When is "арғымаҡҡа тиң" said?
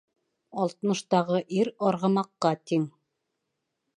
1.89-2.89